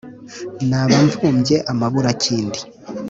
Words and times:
Naba 0.69 0.95
mvumbye 1.05 1.57
amaburakindi, 1.71 2.59